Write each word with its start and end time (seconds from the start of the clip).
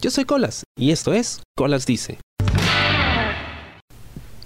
Yo 0.00 0.10
soy 0.10 0.24
Colas 0.24 0.64
y 0.78 0.92
esto 0.92 1.12
es 1.12 1.42
Colas 1.54 1.84
Dice. 1.84 2.16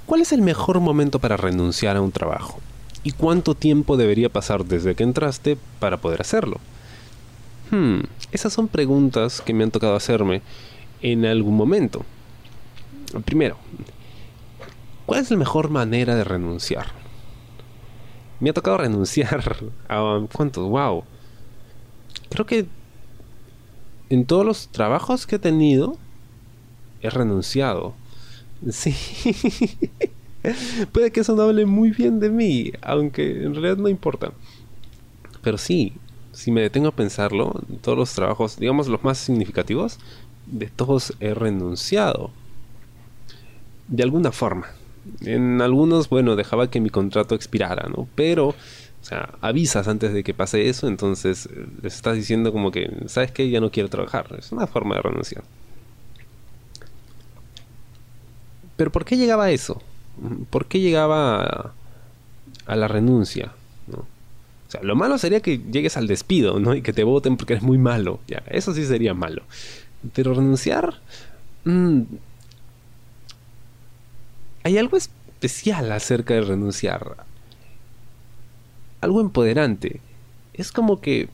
¿Cuál 0.04 0.20
es 0.20 0.32
el 0.32 0.42
mejor 0.42 0.80
momento 0.80 1.20
para 1.20 1.36
renunciar 1.36 1.96
a 1.96 2.00
un 2.00 2.10
trabajo? 2.10 2.58
¿Y 3.04 3.12
cuánto 3.12 3.54
tiempo 3.54 3.96
debería 3.96 4.28
pasar 4.28 4.64
desde 4.64 4.96
que 4.96 5.04
entraste 5.04 5.56
para 5.78 5.98
poder 5.98 6.22
hacerlo? 6.22 6.56
Hmm, 7.70 8.00
esas 8.32 8.52
son 8.52 8.66
preguntas 8.66 9.40
que 9.42 9.54
me 9.54 9.62
han 9.62 9.70
tocado 9.70 9.94
hacerme 9.94 10.42
en 11.02 11.24
algún 11.24 11.56
momento. 11.56 12.04
Primero, 13.24 13.56
¿cuál 15.06 15.20
es 15.20 15.30
la 15.30 15.36
mejor 15.36 15.70
manera 15.70 16.16
de 16.16 16.24
renunciar? 16.24 16.86
Me 18.40 18.50
ha 18.50 18.54
tocado 18.54 18.78
renunciar 18.78 19.68
a... 19.88 20.20
¿Cuántos? 20.32 20.68
¡Wow! 20.68 21.04
Creo 22.28 22.44
que 22.44 22.66
en 24.10 24.24
todos 24.24 24.44
los 24.44 24.68
trabajos 24.68 25.26
que 25.26 25.36
he 25.36 25.38
tenido, 25.38 25.96
he 27.02 27.10
renunciado. 27.10 27.94
Sí. 28.70 28.94
Puede 30.92 31.10
que 31.10 31.20
eso 31.20 31.34
no 31.34 31.42
hable 31.42 31.64
muy 31.66 31.90
bien 31.90 32.20
de 32.20 32.30
mí, 32.30 32.72
aunque 32.82 33.44
en 33.44 33.54
realidad 33.54 33.78
no 33.78 33.88
importa. 33.88 34.32
Pero 35.42 35.58
sí, 35.58 35.94
si 36.32 36.50
me 36.50 36.62
detengo 36.62 36.88
a 36.88 36.96
pensarlo, 36.96 37.60
todos 37.80 37.96
los 37.96 38.12
trabajos, 38.12 38.58
digamos 38.58 38.88
los 38.88 39.04
más 39.04 39.18
significativos, 39.18 39.98
de 40.46 40.66
todos 40.66 41.14
he 41.20 41.32
renunciado. 41.34 42.30
De 43.88 44.02
alguna 44.02 44.32
forma. 44.32 44.66
En 45.20 45.60
algunos, 45.60 46.08
bueno, 46.08 46.34
dejaba 46.34 46.70
que 46.70 46.80
mi 46.80 46.88
contrato 46.90 47.34
expirara, 47.34 47.88
¿no? 47.88 48.08
Pero, 48.14 48.54
o 49.04 49.06
sea, 49.06 49.34
avisas 49.42 49.86
antes 49.86 50.14
de 50.14 50.24
que 50.24 50.32
pase 50.32 50.70
eso, 50.70 50.88
entonces 50.88 51.44
eh, 51.52 51.66
les 51.82 51.94
estás 51.94 52.16
diciendo 52.16 52.52
como 52.52 52.70
que, 52.70 52.90
¿sabes 53.06 53.30
qué? 53.32 53.50
Ya 53.50 53.60
no 53.60 53.70
quiero 53.70 53.90
trabajar. 53.90 54.34
Es 54.38 54.50
una 54.50 54.66
forma 54.66 54.94
de 54.94 55.02
renunciar. 55.02 55.44
Pero 58.76 58.90
¿por 58.90 59.04
qué 59.04 59.18
llegaba 59.18 59.50
eso? 59.50 59.82
¿Por 60.48 60.64
qué 60.68 60.80
llegaba 60.80 61.74
a, 62.64 62.76
la 62.76 62.88
renuncia? 62.88 63.52
O 63.92 64.70
sea, 64.70 64.82
lo 64.82 64.96
malo 64.96 65.18
sería 65.18 65.40
que 65.40 65.58
llegues 65.58 65.98
al 65.98 66.06
despido, 66.06 66.58
¿no? 66.58 66.74
Y 66.74 66.80
que 66.80 66.94
te 66.94 67.04
voten 67.04 67.36
porque 67.36 67.52
eres 67.52 67.62
muy 67.62 67.76
malo. 67.76 68.20
Ya, 68.26 68.42
eso 68.48 68.72
sí 68.72 68.86
sería 68.86 69.12
malo. 69.12 69.42
Pero 70.14 70.32
renunciar... 70.32 70.94
Mm, 71.64 72.04
hay 74.62 74.78
algo 74.78 74.96
especial 74.96 75.92
acerca 75.92 76.32
de 76.32 76.40
renunciar. 76.40 77.26
Algo 79.04 79.20
empoderante. 79.20 80.00
Es 80.54 80.72
como 80.72 81.02
que 81.02 81.28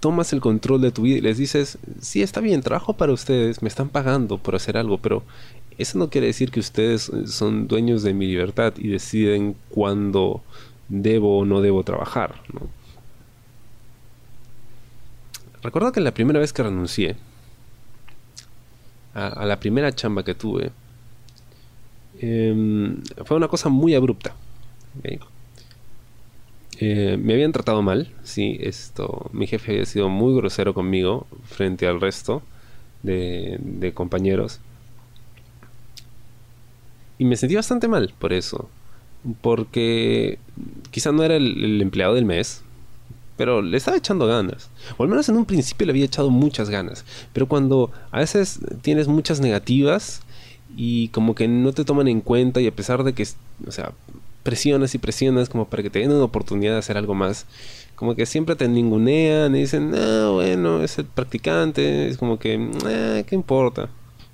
tomas 0.00 0.32
el 0.32 0.40
control 0.40 0.80
de 0.80 0.90
tu 0.90 1.02
vida 1.02 1.18
y 1.18 1.20
les 1.20 1.38
dices, 1.38 1.78
sí, 2.00 2.22
está 2.22 2.40
bien, 2.40 2.60
trabajo 2.60 2.94
para 2.94 3.12
ustedes, 3.12 3.62
me 3.62 3.68
están 3.68 3.88
pagando 3.88 4.36
por 4.36 4.56
hacer 4.56 4.76
algo, 4.76 4.98
pero 4.98 5.22
eso 5.78 5.96
no 5.96 6.10
quiere 6.10 6.26
decir 6.26 6.50
que 6.50 6.58
ustedes 6.58 7.08
son 7.26 7.68
dueños 7.68 8.02
de 8.02 8.12
mi 8.12 8.26
libertad 8.26 8.74
y 8.78 8.88
deciden 8.88 9.54
cuándo 9.70 10.42
debo 10.88 11.38
o 11.38 11.44
no 11.44 11.60
debo 11.60 11.84
trabajar. 11.84 12.34
Recuerdo 15.62 15.92
que 15.92 16.00
la 16.00 16.12
primera 16.12 16.40
vez 16.40 16.52
que 16.52 16.64
renuncié, 16.64 17.14
a, 19.14 19.46
la 19.46 19.60
primera 19.60 19.94
chamba 19.94 20.24
que 20.24 20.34
tuve, 20.34 20.72
em, 22.18 23.00
fue 23.24 23.36
una 23.36 23.46
cosa 23.46 23.68
muy 23.68 23.94
abrupta. 23.94 24.34
Eh, 26.78 27.16
me 27.20 27.34
habían 27.34 27.52
tratado 27.52 27.82
mal, 27.82 28.12
sí, 28.22 28.58
esto, 28.60 29.30
mi 29.32 29.46
jefe 29.46 29.72
había 29.72 29.86
sido 29.86 30.08
muy 30.08 30.34
grosero 30.34 30.74
conmigo 30.74 31.26
frente 31.44 31.86
al 31.86 32.00
resto 32.00 32.42
de 33.02 33.92
compañeros 33.94 34.60
y 37.22 37.24
me 37.24 37.36
sentí 37.36 37.54
bastante 37.54 37.86
mal 37.86 38.12
por 38.18 38.32
eso. 38.32 38.68
Porque 39.42 40.40
quizá 40.90 41.12
no 41.12 41.22
era 41.22 41.36
el, 41.36 41.80
empleado 41.80 42.14
del 42.14 42.24
mes, 42.24 42.62
pero 43.36 43.62
le 43.62 43.76
estaba 43.76 43.96
echando 43.96 44.26
ganas. 44.26 44.70
O 44.96 45.04
al 45.04 45.08
menos 45.08 45.28
en 45.28 45.36
un 45.36 45.44
principio 45.44 45.86
le 45.86 45.92
había 45.92 46.04
echado 46.04 46.30
muchas 46.30 46.68
ganas. 46.68 47.04
Pero 47.32 47.46
cuando 47.46 47.92
a 48.10 48.18
veces 48.18 48.58
tienes 48.82 49.06
muchas 49.06 49.38
negativas 49.38 50.22
y 50.76 51.08
como 51.10 51.36
que 51.36 51.46
no 51.46 51.72
te 51.72 51.84
toman 51.84 52.08
en 52.08 52.22
cuenta 52.22 52.60
y 52.60 52.66
a 52.66 52.74
pesar 52.74 53.04
de 53.04 53.12
que, 53.12 53.24
o 53.68 53.70
sea, 53.70 53.92
presionas 54.42 54.94
y 54.94 54.98
presionas 54.98 55.48
como 55.48 55.66
para 55.66 55.82
que 55.82 55.90
te 55.90 56.00
den 56.00 56.12
una 56.12 56.24
oportunidad 56.24 56.72
de 56.72 56.78
hacer 56.78 56.96
algo 56.96 57.14
más, 57.14 57.46
como 57.94 58.14
que 58.14 58.26
siempre 58.26 58.56
te 58.56 58.68
ningunean 58.68 59.54
y 59.54 59.60
dicen, 59.60 59.94
ah, 59.94 60.30
bueno, 60.32 60.82
es 60.82 60.98
el 60.98 61.04
practicante, 61.06 62.08
es 62.08 62.18
como 62.18 62.38
que, 62.38 62.70
ah, 62.84 63.22
¿qué 63.26 63.34
importa? 63.34 63.88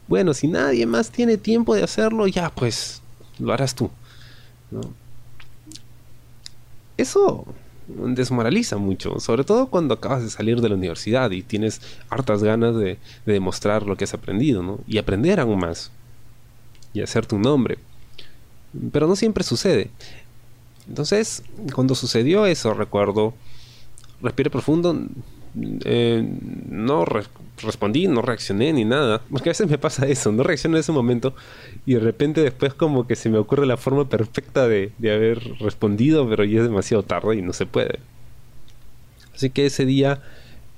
bueno, 0.09 0.33
si 0.33 0.49
nadie 0.49 0.87
más 0.87 1.11
tiene 1.11 1.37
tiempo 1.37 1.75
de 1.75 1.85
hacerlo, 1.85 2.27
ya 2.27 2.51
pues 2.51 3.03
lo 3.39 3.53
harás 3.53 3.75
tú. 3.75 3.91
Eso 6.97 7.45
desmoraliza 7.87 8.79
mucho, 8.79 9.21
sobre 9.21 9.45
todo 9.45 9.69
cuando 9.69 9.95
acabas 9.95 10.23
de 10.23 10.31
salir 10.31 10.61
de 10.61 10.69
la 10.69 10.75
universidad 10.75 11.31
y 11.31 11.43
tienes 11.43 11.81
hartas 12.09 12.43
ganas 12.43 12.75
de, 12.77 12.99
demostrar 13.25 13.85
lo 13.85 13.97
que 13.97 14.05
has 14.05 14.15
aprendido, 14.15 14.63
¿no? 14.63 14.81
Y 14.87 14.99
aprender 14.99 15.41
aún 15.41 15.61
más. 15.61 15.93
Y 16.95 17.03
hacer 17.03 17.27
tu 17.27 17.39
nombre. 17.39 17.79
Pero 18.93 19.06
no 19.06 19.17
siempre 19.17 19.45
sucede. 19.45 19.91
Entonces, 20.89 21.43
cuando 21.75 21.95
sucedió 21.95 22.47
eso, 22.47 22.73
recuerdo, 22.75 23.34
respiré 24.23 24.51
profundo, 24.51 24.99
eh, 25.84 26.27
no 26.69 27.05
respondí, 27.62 28.07
no 28.07 28.23
reaccioné 28.23 28.73
ni 28.73 28.84
nada. 28.84 29.21
Porque 29.31 29.51
a 29.51 29.53
veces 29.53 29.69
me 29.69 29.78
pasa 29.78 30.07
eso, 30.07 30.33
no 30.33 30.43
reacciono 30.43 30.77
en 30.77 30.81
ese 30.81 30.93
momento 30.93 31.34
y 31.87 31.95
de 31.95 32.01
repente 32.01 32.43
después 32.43 32.75
como 32.75 33.07
que 33.07 33.17
se 33.17 33.28
me 33.28 33.39
ocurre 33.39 33.67
la 33.67 33.77
forma 33.77 34.09
perfecta 34.09 34.69
de, 34.69 34.93
haber 35.03 35.43
respondido, 35.61 36.28
pero 36.28 36.45
ya 36.45 36.59
es 36.59 36.65
demasiado 36.65 37.03
tarde 37.03 37.37
y 37.37 37.43
no 37.43 37.53
se 37.53 37.67
puede. 37.67 37.99
Así 39.34 39.51
que 39.51 39.67
ese 39.67 39.84
día 39.84 40.23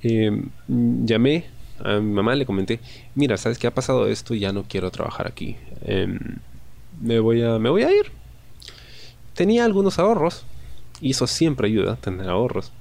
em, 0.02 0.50
llamé 0.68 1.46
a 1.82 1.98
mi 1.98 2.12
mamá, 2.12 2.34
le 2.34 2.44
comenté, 2.44 2.80
mira, 3.14 3.36
¿sabes 3.38 3.58
qué 3.58 3.66
ha 3.66 3.74
pasado 3.74 4.06
esto? 4.06 4.34
Ya 4.34 4.52
no 4.52 4.64
quiero 4.64 4.90
trabajar 4.90 5.26
aquí. 5.26 5.56
Em, 5.82 6.18
me, 7.00 7.18
voy 7.18 7.42
a, 7.42 7.58
me 7.58 7.70
voy 7.70 7.82
a 7.82 7.90
ir. 7.90 8.12
Tenía 9.34 9.64
algunos 9.64 9.98
ahorros 9.98 10.44
y 11.00 11.10
eso 11.10 11.26
siempre 11.26 11.68
ayuda, 11.68 11.96
tener 11.96 12.28
ahorros. 12.28 12.72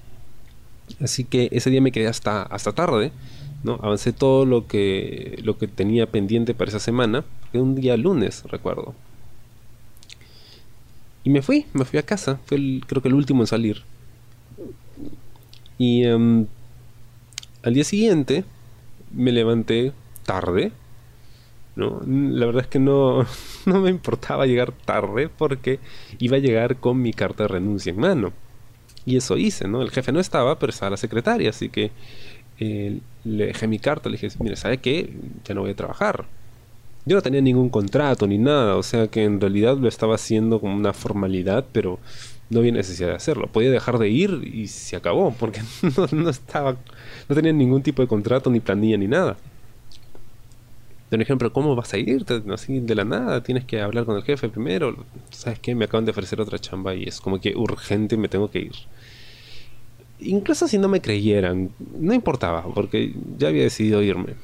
Así 1.01 1.23
que 1.23 1.49
ese 1.51 1.69
día 1.69 1.81
me 1.81 1.91
quedé 1.91 2.07
hasta, 2.07 2.43
hasta 2.43 2.73
tarde, 2.73 3.11
¿no? 3.63 3.79
Avancé 3.81 4.13
todo 4.13 4.45
lo 4.45 4.67
que, 4.67 5.39
lo 5.43 5.57
que 5.57 5.67
tenía 5.67 6.07
pendiente 6.07 6.53
para 6.53 6.69
esa 6.69 6.79
semana, 6.79 7.23
que 7.51 7.59
un 7.59 7.75
día 7.75 7.95
lunes, 7.97 8.43
recuerdo. 8.45 8.93
Y 11.23 11.29
me 11.29 11.41
fui, 11.41 11.65
me 11.73 11.85
fui 11.85 11.99
a 11.99 12.03
casa, 12.03 12.39
fue 12.45 12.81
creo 12.87 13.01
que 13.01 13.09
el 13.09 13.13
último 13.13 13.43
en 13.43 13.47
salir. 13.47 13.83
Y 15.77 16.03
em, 16.03 16.47
al 17.63 17.73
día 17.73 17.83
siguiente 17.83 18.43
me 19.11 19.31
levanté 19.31 19.93
tarde, 20.25 20.71
¿no? 21.75 22.01
La 22.05 22.45
verdad 22.45 22.63
es 22.63 22.67
que 22.67 22.79
no, 22.79 23.25
no 23.65 23.81
me 23.81 23.89
importaba 23.89 24.45
llegar 24.45 24.71
tarde 24.71 25.29
porque 25.29 25.79
iba 26.19 26.37
a 26.37 26.39
llegar 26.39 26.77
con 26.77 27.01
mi 27.01 27.13
carta 27.13 27.43
de 27.43 27.49
renuncia 27.49 27.91
en 27.91 27.99
mano. 27.99 28.33
Y 29.05 29.17
eso 29.17 29.37
hice, 29.37 29.67
¿no? 29.67 29.81
El 29.81 29.91
jefe 29.91 30.11
no 30.11 30.19
estaba, 30.19 30.59
pero 30.59 30.71
estaba 30.71 30.91
la 30.91 30.97
secretaria, 30.97 31.49
así 31.49 31.69
que 31.69 31.91
eh, 32.59 32.99
le 33.23 33.45
dejé 33.47 33.67
mi 33.67 33.79
carta, 33.79 34.09
le 34.09 34.17
dije, 34.17 34.29
mire, 34.39 34.55
¿sabe 34.55 34.77
qué? 34.79 35.13
Ya 35.45 35.55
no 35.55 35.61
voy 35.61 35.71
a 35.71 35.75
trabajar. 35.75 36.25
Yo 37.05 37.15
no 37.15 37.21
tenía 37.21 37.41
ningún 37.41 37.69
contrato 37.69 38.27
ni 38.27 38.37
nada, 38.37 38.75
o 38.75 38.83
sea 38.83 39.07
que 39.07 39.23
en 39.23 39.41
realidad 39.41 39.77
lo 39.77 39.87
estaba 39.87 40.15
haciendo 40.15 40.59
como 40.59 40.75
una 40.75 40.93
formalidad, 40.93 41.65
pero 41.71 41.97
no 42.49 42.59
había 42.59 42.73
necesidad 42.73 43.09
de 43.09 43.15
hacerlo. 43.15 43.47
Podía 43.47 43.71
dejar 43.71 43.97
de 43.97 44.09
ir 44.09 44.41
y 44.53 44.67
se 44.67 44.95
acabó, 44.95 45.33
porque 45.39 45.61
no, 45.97 46.07
no 46.11 46.29
estaba, 46.29 46.77
no 47.27 47.35
tenía 47.35 47.53
ningún 47.53 47.81
tipo 47.81 48.01
de 48.01 48.07
contrato, 48.07 48.49
ni 48.49 48.59
planilla, 48.59 48.97
ni 48.97 49.07
nada 49.07 49.37
por 51.09 51.21
ejemplo, 51.21 51.51
¿cómo 51.51 51.75
vas 51.75 51.93
a 51.93 51.97
irte? 51.97 52.43
Así 52.53 52.79
de 52.79 52.95
la 52.95 53.03
nada, 53.03 53.41
tienes 53.41 53.65
que 53.65 53.81
hablar 53.81 54.05
con 54.05 54.15
el 54.15 54.23
jefe 54.23 54.47
primero. 54.47 54.95
¿Sabes 55.31 55.59
qué? 55.59 55.73
Me 55.73 55.85
acaban 55.85 56.05
de 56.05 56.11
ofrecer 56.11 56.39
otra 56.39 56.59
chamba 56.59 56.93
y 56.93 57.03
es 57.03 57.19
como 57.19 57.41
que 57.41 57.55
urgente 57.55 58.15
me 58.15 58.27
tengo 58.27 58.51
que 58.51 58.59
ir. 58.59 58.75
Incluso 60.19 60.67
si 60.67 60.77
no 60.77 60.87
me 60.87 61.01
creyeran, 61.01 61.71
no 61.97 62.13
importaba, 62.13 62.63
porque 62.75 63.13
ya 63.37 63.47
había 63.47 63.63
decidido 63.63 64.03
irme. 64.03 64.35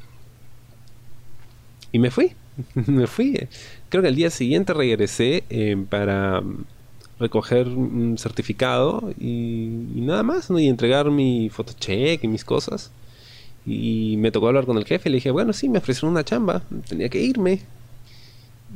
Y 1.92 2.00
me 2.00 2.10
fui, 2.10 2.34
me 2.88 3.06
fui. 3.06 3.48
Creo 3.90 4.02
que 4.02 4.08
al 4.08 4.16
día 4.16 4.32
siguiente 4.32 4.74
regresé 4.74 5.44
eh, 5.50 5.78
para 5.90 6.42
recoger 7.20 7.68
un 7.68 8.18
certificado 8.18 9.14
y, 9.20 9.66
y, 9.96 10.02
nada 10.02 10.24
más, 10.24 10.50
¿no? 10.50 10.60
Y 10.60 10.68
entregar 10.68 11.12
mi 11.12 11.50
fotocheck 11.50 12.24
y 12.24 12.28
mis 12.28 12.44
cosas. 12.44 12.92
Y 13.66 14.16
me 14.18 14.32
tocó 14.32 14.48
hablar 14.48 14.66
con 14.66 14.78
el 14.78 14.86
jefe 14.86 15.10
y 15.10 15.12
le 15.12 15.18
dije, 15.18 15.32
bueno, 15.32 15.54
sí, 15.54 15.70
me 15.70 15.80
ofrecieron 15.80 16.12
una 16.12 16.24
chamba, 16.24 16.62
tenía 16.88 17.10
que 17.10 17.22
irme. 17.22 17.62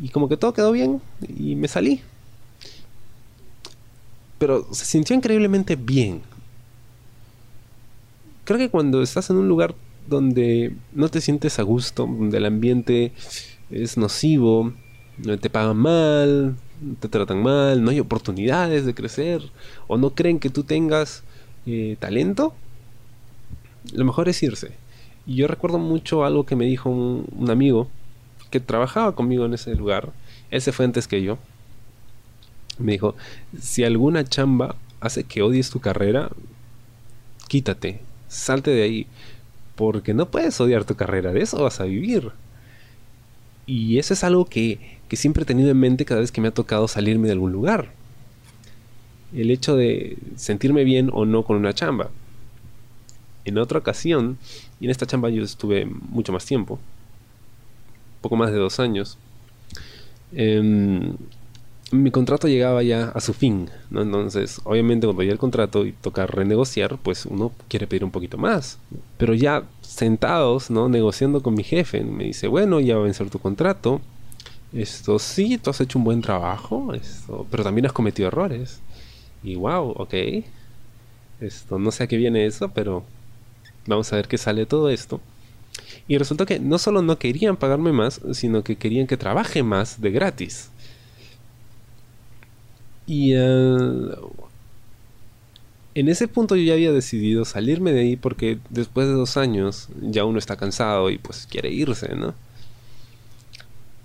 Y 0.02 0.10
como 0.10 0.30
que 0.30 0.38
todo 0.38 0.54
quedó 0.54 0.72
bien 0.72 1.02
y 1.38 1.56
me 1.56 1.68
salí. 1.68 2.02
Pero 4.40 4.68
se 4.74 4.86
sintió 4.86 5.16
increíblemente 5.16 5.76
bien. 5.76 6.22
Creo 8.46 8.58
que 8.58 8.70
cuando 8.70 9.02
estás 9.04 9.30
en 9.30 9.38
un 9.38 9.48
lugar 9.48 9.76
donde 10.08 10.74
no 10.94 11.10
te 11.10 11.22
sientes 11.22 11.60
a 11.60 11.64
gusto, 11.64 12.08
donde 12.08 12.38
el 12.38 12.46
ambiente 12.46 13.12
es 13.70 13.98
nocivo, 13.98 14.74
te 15.40 15.50
pagan 15.50 15.78
mal, 15.78 16.56
te 17.00 17.10
tratan 17.10 17.44
mal, 17.44 17.84
no 17.84 17.92
hay 17.92 18.00
oportunidades 18.00 18.86
de 18.86 18.96
crecer, 18.96 19.44
o 19.88 19.98
no 19.98 20.12
creen 20.12 20.40
que 20.40 20.50
tú 20.50 20.64
tengas 20.64 21.24
eh, 21.66 21.98
talento, 22.00 22.54
lo 23.94 24.06
mejor 24.06 24.30
es 24.30 24.42
irse. 24.42 24.79
Y 25.30 25.36
yo 25.36 25.48
recuerdo 25.48 25.78
mucho 25.78 26.26
algo 26.26 26.44
que 26.44 26.56
me 26.56 26.66
dijo 26.66 26.90
un, 26.90 27.52
amigo 27.52 27.88
que 28.50 28.60
trabajaba 28.60 29.14
conmigo 29.14 29.46
en 29.46 29.54
ese 29.54 29.76
lugar. 29.76 30.12
Él 30.50 30.60
se 30.60 30.72
fue 30.72 30.86
antes 30.86 31.08
que 31.08 31.22
yo. 31.22 31.38
Me 32.80 32.94
dijo, 32.94 33.14
si 33.62 33.84
alguna 33.84 34.24
chamba 34.24 34.76
hace 35.00 35.26
que 35.26 35.44
odies 35.44 35.70
tu 35.70 35.82
carrera, 35.82 36.32
quítate, 37.48 38.00
salte 38.28 38.72
de 38.72 38.82
ahí. 38.82 39.08
Porque 39.76 40.16
no 40.16 40.32
puedes 40.32 40.60
odiar 40.60 40.84
tu 40.84 40.96
carrera, 40.96 41.32
de 41.32 41.44
eso 41.44 41.62
vas 41.62 41.80
a 41.80 41.84
vivir. 41.84 42.32
Y 43.68 44.00
eso 44.00 44.16
es 44.16 44.24
algo 44.24 44.46
que, 44.46 44.98
que 45.10 45.16
siempre 45.16 45.44
he 45.44 45.46
tenido 45.46 45.70
en 45.70 45.80
mente 45.80 46.06
cada 46.06 46.22
vez 46.22 46.32
que 46.32 46.42
me 46.42 46.48
ha 46.48 46.54
tocado 46.56 46.88
salirme 46.88 47.28
de 47.28 47.34
algún 47.34 47.52
lugar. 47.52 47.92
El 49.32 49.52
hecho 49.52 49.76
de 49.76 50.18
sentirme 50.38 50.84
bien 50.84 51.12
o 51.14 51.26
no 51.28 51.44
con 51.44 51.56
una 51.56 51.76
chamba. 51.76 52.10
En 53.50 53.58
otra 53.58 53.80
ocasión, 53.80 54.38
y 54.80 54.86
en 54.86 54.92
esta 54.92 55.06
chamba 55.06 55.30
yo 55.30 55.44
estuve 55.44 55.86
mucho 55.86 56.32
más 56.32 56.46
tiempo, 56.46 56.80
poco 58.22 58.36
más 58.36 58.52
de 58.52 58.58
dos 58.58 58.80
años, 58.80 59.18
em, 60.34 61.16
mi 61.92 62.12
contrato 62.12 62.48
llegaba 62.48 62.84
ya 62.84 63.10
a 63.10 63.20
su 63.20 63.34
fin. 63.34 63.70
Entonces, 63.92 64.62
obviamente 64.64 65.08
cuando 65.08 65.24
llega 65.24 65.34
el 65.34 65.40
contrato 65.40 65.86
y 65.86 65.92
toca 65.92 66.28
renegociar, 66.28 66.98
pues 67.02 67.26
uno 67.26 67.52
quiere 67.68 67.88
pedir 67.88 68.04
un 68.04 68.12
poquito 68.12 68.38
más. 68.38 68.78
Pero 69.18 69.34
ya 69.34 69.64
sentados, 69.82 70.70
¿no? 70.70 70.90
Negociando 70.90 71.42
con 71.42 71.56
mi 71.56 71.64
jefe, 71.64 72.04
me 72.04 72.26
dice, 72.26 72.48
bueno, 72.48 72.80
ya 72.80 72.96
va 72.96 73.02
a 73.02 73.04
vencer 73.06 73.30
tu 73.30 73.40
contrato. 73.40 74.02
Esto 74.74 75.18
sí, 75.18 75.58
tú 75.58 75.72
has 75.72 75.82
hecho 75.82 75.98
un 75.98 76.06
buen 76.06 76.22
trabajo, 76.22 76.94
esto, 76.94 77.48
pero 77.50 77.64
también 77.64 77.88
has 77.88 77.94
cometido 77.94 78.28
errores. 78.28 78.82
Y 79.44 79.56
wow, 79.56 79.94
ok. 79.98 80.14
Esto, 81.42 81.80
no 81.80 81.92
sé 81.92 82.04
a 82.04 82.08
qué 82.08 82.18
viene 82.18 82.46
eso, 82.46 82.70
pero 82.70 83.04
Vamos 83.90 84.14
a 84.14 84.18
ver 84.18 84.28
qué 84.28 84.38
sale 84.38 84.68
todo 84.68 84.92
esto. 84.92 85.20
Y 86.08 86.20
resultó 86.20 86.46
que 86.46 86.60
no 86.60 86.78
solo 86.78 87.02
no 87.02 87.18
querían 87.18 87.58
pagarme 87.58 87.92
más, 87.92 88.22
sino 88.34 88.64
que 88.64 88.76
querían 88.76 89.08
que 89.08 89.18
trabaje 89.18 89.64
más 89.64 90.00
de 90.00 90.12
gratis. 90.12 90.70
Y 93.08 93.34
eh, 93.34 94.16
en 95.96 96.08
ese 96.08 96.28
punto 96.28 96.56
yo 96.56 96.62
ya 96.62 96.74
había 96.74 96.92
decidido 96.92 97.46
salirme 97.46 97.92
de 97.92 98.02
ahí 98.02 98.16
porque 98.16 98.60
después 98.70 99.08
de 99.08 99.14
dos 99.14 99.38
años 99.38 99.90
ya 100.00 100.24
uno 100.24 100.38
está 100.38 100.56
cansado 100.56 101.10
y 101.10 101.18
pues 101.18 101.48
quiere 101.50 101.72
irse, 101.72 102.16
¿no? 102.16 102.36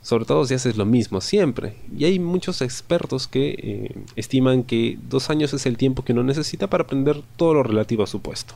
Sobre 0.01 0.25
todo 0.25 0.47
si 0.47 0.55
haces 0.55 0.79
lo 0.79 0.87
mismo 0.87 1.21
siempre. 1.21 1.77
Y 1.95 2.07
hay 2.07 2.19
muchos 2.19 2.63
expertos 2.63 3.29
que 3.29 3.51
eh, 3.59 4.05
estiman 4.17 4.63
que 4.63 4.99
dos 5.11 5.29
años 5.29 5.53
es 5.53 5.67
el 5.67 5.77
tiempo 5.77 6.05
que 6.05 6.13
uno 6.13 6.23
necesita 6.23 6.69
para 6.69 6.85
aprender 6.85 7.21
todo 7.37 7.53
lo 7.53 7.63
relativo 7.63 8.03
a 8.03 8.07
su 8.07 8.21
puesto. 8.21 8.55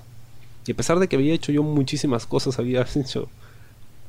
Y 0.68 0.72
a 0.72 0.76
pesar 0.76 0.98
de 0.98 1.08
que 1.08 1.16
había 1.16 1.32
hecho 1.32 1.50
yo 1.50 1.62
muchísimas 1.62 2.26
cosas, 2.26 2.58
había 2.58 2.86
hecho 2.94 3.28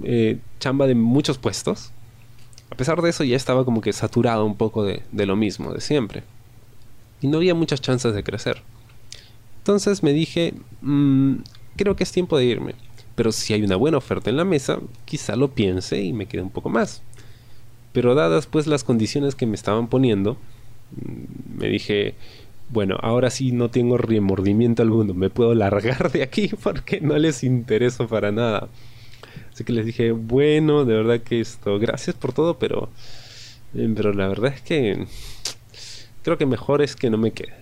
eh, 0.03 0.39
chamba 0.59 0.87
de 0.87 0.95
muchos 0.95 1.37
puestos, 1.37 1.91
a 2.69 2.75
pesar 2.75 3.01
de 3.01 3.09
eso 3.09 3.23
ya 3.23 3.37
estaba 3.37 3.63
como 3.65 3.81
que 3.81 3.93
saturado 3.93 4.45
un 4.45 4.55
poco 4.55 4.83
de, 4.83 5.01
lo 5.25 5.35
mismo, 5.37 5.73
de 5.73 5.81
siempre. 5.81 6.23
Y 7.21 7.27
no 7.27 7.37
había 7.37 7.55
muchas 7.55 7.81
chances 7.81 8.13
de 8.13 8.23
crecer. 8.23 8.61
Entonces 9.59 10.03
me 10.03 10.13
dije, 10.13 10.53
mm, 10.81 11.35
creo 11.77 11.95
que 11.95 12.03
es 12.03 12.11
tiempo 12.11 12.37
de 12.37 12.45
irme. 12.45 12.75
Pero 13.15 13.31
si 13.31 13.53
hay 13.53 13.63
una 13.63 13.75
buena 13.75 13.97
oferta 13.97 14.29
en 14.29 14.37
la 14.37 14.45
mesa, 14.45 14.79
quizá 15.05 15.35
lo 15.35 15.51
piense 15.51 16.01
y 16.01 16.13
me 16.13 16.27
quede 16.27 16.41
un 16.41 16.51
poco 16.51 16.69
más. 16.69 17.01
Pero 17.91 18.15
dadas 18.15 18.47
pues 18.47 18.67
las 18.67 18.83
condiciones 18.83 19.35
que 19.35 19.45
me 19.45 19.55
estaban 19.55 19.87
poniendo, 19.87 20.37
mm, 20.91 21.59
me 21.59 21.67
dije, 21.69 22.15
bueno, 22.69 22.97
ahora 23.01 23.29
sí 23.29 23.51
no 23.51 23.69
tengo 23.69 23.97
remordimiento 23.97 24.83
alguno, 24.83 25.13
me 25.13 25.29
puedo 25.29 25.55
largar 25.55 26.11
de 26.11 26.23
aquí 26.23 26.47
porque 26.63 27.01
no 27.01 27.17
les 27.17 27.43
intereso 27.43 28.07
para 28.07 28.31
nada. 28.31 28.69
Así 29.51 29.63
que 29.63 29.73
les 29.73 29.85
dije, 29.85 30.11
bueno, 30.11 30.85
de 30.85 30.93
verdad 30.93 31.19
que 31.21 31.41
esto, 31.41 31.79
gracias 31.79 32.15
por 32.15 32.33
todo, 32.33 32.57
pero, 32.59 32.89
eh, 33.73 33.91
pero 33.95 34.13
la 34.13 34.27
verdad 34.27 34.53
es 34.53 34.61
que 34.61 35.05
creo 36.23 36.37
que 36.37 36.45
mejor 36.45 36.81
es 36.81 36.95
que 36.95 37.09
no 37.09 37.17
me 37.17 37.31
quede. 37.31 37.55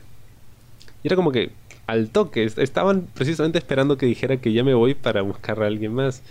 Y 1.04 1.08
era 1.08 1.16
como 1.16 1.32
que 1.32 1.52
al 1.88 2.10
toque, 2.10 2.44
estaban 2.44 3.08
precisamente 3.14 3.58
esperando 3.58 3.98
que 3.98 4.06
dijera 4.06 4.38
que 4.38 4.52
ya 4.52 4.64
me 4.64 4.74
voy 4.74 4.94
para 4.94 5.22
buscar 5.22 5.64
a 5.64 5.68
alguien 5.68 5.94
más. 5.94 6.22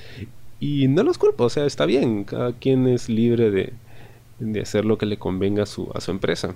Y 0.61 0.89
no 0.89 1.03
los 1.03 1.19
culpo, 1.19 1.45
o 1.45 1.51
sea, 1.51 1.67
está 1.67 1.87
bien, 1.87 2.25
cada 2.25 2.53
quien 2.53 2.87
es 2.87 3.09
libre 3.09 3.51
de, 3.51 3.73
de 4.39 4.61
hacer 4.61 4.85
lo 4.85 4.99
que 4.99 5.07
le 5.07 5.19
convenga 5.19 5.65
a 5.65 5.67
su, 5.67 5.91
a 5.95 6.01
su 6.01 6.11
empresa. 6.11 6.55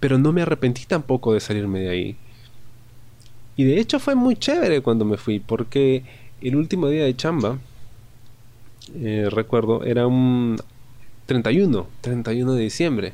Pero 0.00 0.18
no 0.18 0.32
me 0.32 0.42
arrepentí 0.42 0.86
tampoco 0.86 1.34
de 1.34 1.40
salirme 1.40 1.80
de 1.80 1.90
ahí. 1.90 2.16
Y 3.56 3.64
de 3.64 3.78
hecho 3.78 4.00
fue 4.00 4.14
muy 4.14 4.36
chévere 4.36 4.80
cuando 4.80 5.04
me 5.04 5.18
fui, 5.18 5.38
porque 5.38 6.02
el 6.40 6.56
último 6.56 6.88
día 6.88 7.04
de 7.04 7.14
chamba, 7.14 7.58
eh, 8.94 9.28
recuerdo, 9.30 9.84
era 9.84 10.06
un 10.06 10.56
31, 11.26 11.86
31 12.00 12.54
de 12.54 12.62
diciembre. 12.62 13.12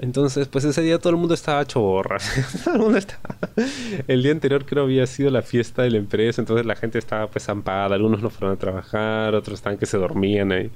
Entonces, 0.00 0.48
pues 0.48 0.64
ese 0.64 0.82
día 0.82 0.98
todo 0.98 1.10
el 1.10 1.16
mundo 1.16 1.34
estaba 1.34 1.64
choborra. 1.64 2.18
el 4.08 4.22
día 4.22 4.32
anterior 4.32 4.66
creo 4.66 4.84
había 4.84 5.06
sido 5.06 5.30
la 5.30 5.42
fiesta 5.42 5.82
de 5.82 5.90
la 5.90 5.98
empresa, 5.98 6.42
entonces 6.42 6.66
la 6.66 6.74
gente 6.74 6.98
estaba 6.98 7.28
pues 7.28 7.48
ampada, 7.48 7.94
algunos 7.94 8.20
no 8.20 8.30
fueron 8.30 8.56
a 8.56 8.58
trabajar, 8.58 9.34
otros 9.34 9.58
estaban 9.58 9.78
que 9.78 9.86
se 9.86 9.96
dormían 9.96 10.50
ahí. 10.50 10.70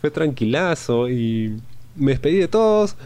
Fue 0.00 0.10
tranquilazo 0.10 1.08
y 1.08 1.56
me 1.96 2.12
despedí 2.12 2.36
de 2.36 2.48
todos, 2.48 2.96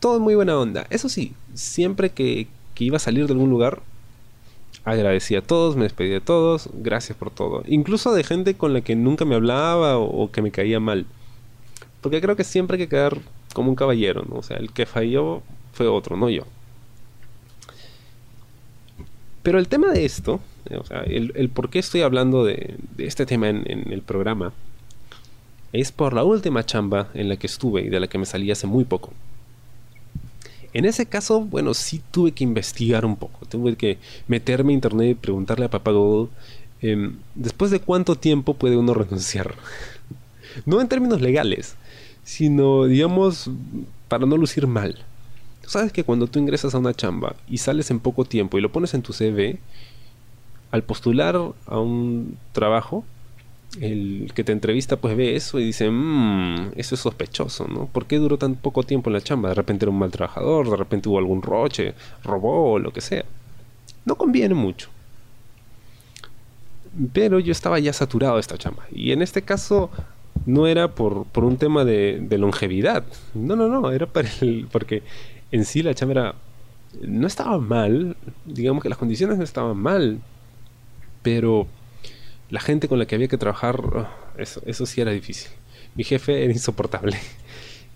todo 0.00 0.20
muy 0.20 0.34
buena 0.34 0.58
onda. 0.58 0.86
Eso 0.90 1.08
sí, 1.08 1.34
siempre 1.54 2.10
que, 2.10 2.46
iba 2.78 2.96
a 2.96 3.00
salir 3.00 3.26
de 3.26 3.32
algún 3.32 3.50
lugar, 3.50 3.80
agradecí 4.84 5.34
a 5.34 5.42
todos, 5.42 5.76
me 5.76 5.82
despedí 5.82 6.10
de 6.10 6.20
todos, 6.20 6.68
gracias 6.74 7.18
por 7.18 7.30
todo. 7.30 7.62
Incluso 7.66 8.14
de 8.14 8.24
gente 8.24 8.54
con 8.54 8.72
la 8.72 8.80
que 8.80 8.94
nunca 8.94 9.24
me 9.24 9.34
hablaba 9.34 9.98
o, 9.98 10.30
que 10.30 10.42
me 10.42 10.50
caía 10.50 10.78
mal. 10.80 11.06
Porque 12.00 12.20
creo 12.20 12.36
que 12.36 12.44
siempre 12.44 12.76
hay 12.76 12.84
que 12.84 12.88
quedar 12.88 13.18
como 13.52 13.70
un 13.70 13.76
caballero, 13.76 14.24
¿no? 14.28 14.36
O 14.36 14.42
sea, 14.42 14.56
el 14.58 14.70
que 14.70 14.86
falló 14.86 15.42
fue 15.72 15.88
otro, 15.88 16.16
no 16.16 16.30
yo. 16.30 16.44
Pero 19.42 19.58
el 19.58 19.66
tema 19.66 19.90
de 19.90 20.04
esto, 20.04 20.40
o 20.70 20.84
sea, 20.84 21.00
el, 21.00 21.48
por 21.48 21.70
qué 21.70 21.78
estoy 21.78 22.02
hablando 22.02 22.44
de, 22.44 22.76
este 22.98 23.26
tema 23.26 23.48
en, 23.48 23.92
el 23.92 24.02
programa, 24.02 24.52
es 25.72 25.90
por 25.90 26.12
la 26.12 26.22
última 26.22 26.64
chamba 26.64 27.08
en 27.14 27.28
la 27.28 27.36
que 27.36 27.46
estuve 27.46 27.82
y 27.82 27.88
de 27.88 28.00
la 28.00 28.06
que 28.06 28.18
me 28.18 28.26
salí 28.26 28.50
hace 28.50 28.66
muy 28.66 28.84
poco. 28.84 29.12
En 30.72 30.84
ese 30.84 31.06
caso, 31.06 31.40
bueno, 31.40 31.74
sí 31.74 32.02
tuve 32.10 32.32
que 32.32 32.44
investigar 32.44 33.06
un 33.06 33.16
poco. 33.16 33.46
Tuve 33.46 33.76
que 33.76 33.98
meterme 34.26 34.72
a 34.72 34.74
internet 34.74 35.10
y 35.10 35.14
preguntarle 35.14 35.66
a 35.66 35.70
papá 35.70 35.92
Google, 35.92 36.28
em, 36.82 37.16
¿después 37.34 37.70
de 37.70 37.80
cuánto 37.80 38.16
tiempo 38.16 38.54
puede 38.54 38.76
uno 38.76 38.94
renunciar? 38.94 39.54
no 40.66 40.80
en 40.80 40.88
términos 40.88 41.20
legales, 41.20 41.76
sino, 42.24 42.84
digamos, 42.84 43.50
para 44.08 44.26
no 44.26 44.36
lucir 44.36 44.66
mal. 44.66 44.96
Tú 45.62 45.70
sabes 45.70 45.92
que 45.92 46.04
cuando 46.04 46.26
tú 46.26 46.38
ingresas 46.38 46.74
a 46.74 46.78
una 46.78 46.94
chamba 46.94 47.36
y 47.48 47.58
sales 47.58 47.90
en 47.90 48.00
poco 48.00 48.24
tiempo 48.24 48.58
y 48.58 48.60
lo 48.60 48.72
pones 48.72 48.94
en 48.94 49.02
tu 49.02 49.12
CV, 49.12 49.58
al 50.70 50.82
postular 50.82 51.36
a 51.66 51.78
un 51.78 52.36
trabajo, 52.52 53.04
el 53.80 54.32
que 54.34 54.44
te 54.44 54.52
entrevista 54.52 54.96
pues 54.96 55.16
ve 55.16 55.36
eso 55.36 55.58
y 55.58 55.64
dice, 55.64 55.90
mmm, 55.90 56.72
eso 56.76 56.94
es 56.94 57.00
sospechoso, 57.00 57.68
¿no? 57.68 57.86
¿Por 57.86 58.06
qué 58.06 58.18
duró 58.18 58.38
tan 58.38 58.54
poco 58.54 58.82
tiempo 58.82 59.10
en 59.10 59.14
la 59.14 59.20
chamba? 59.20 59.50
De 59.50 59.54
repente 59.54 59.84
era 59.84 59.92
un 59.92 59.98
mal 59.98 60.10
trabajador, 60.10 60.70
de 60.70 60.76
repente 60.76 61.08
hubo 61.08 61.18
algún 61.18 61.42
roche, 61.42 61.94
robó 62.24 62.72
o 62.72 62.78
lo 62.78 62.92
que 62.92 63.00
sea. 63.00 63.24
No 64.04 64.16
conviene 64.16 64.54
mucho. 64.54 64.88
Pero 67.12 67.38
yo 67.38 67.52
estaba 67.52 67.78
ya 67.78 67.92
saturado 67.92 68.34
de 68.34 68.40
esta 68.40 68.56
chamba. 68.56 68.84
Y 68.90 69.12
en 69.12 69.22
este 69.22 69.42
caso 69.42 69.90
no 70.46 70.66
era 70.66 70.88
por, 70.88 71.26
por 71.26 71.44
un 71.44 71.58
tema 71.58 71.84
de, 71.84 72.26
longevidad. 72.38 73.04
No, 73.34 73.54
no, 73.54 73.68
no, 73.68 73.90
era 73.90 74.06
para 74.06 74.28
el, 74.40 74.66
porque 74.72 75.02
en 75.52 75.64
sí 75.64 75.82
la 75.82 75.94
chamba 75.94 76.12
era, 76.12 76.34
no 77.02 77.26
estaba 77.26 77.58
mal, 77.58 78.16
digamos 78.46 78.82
que 78.82 78.88
las 78.88 78.98
condiciones 78.98 79.36
no 79.36 79.44
estaban 79.44 79.76
mal, 79.76 80.20
pero 81.22 81.66
la 82.50 82.60
gente 82.60 82.88
con 82.88 82.98
la 82.98 83.06
que 83.06 83.14
había 83.14 83.28
que 83.28 83.38
trabajar, 83.38 84.08
eso, 84.38 84.62
eso 84.66 84.86
sí 84.86 85.00
era 85.00 85.10
difícil. 85.12 85.50
Mi 85.94 86.04
jefe 86.04 86.44
era 86.44 86.52
insoportable. 86.52 87.18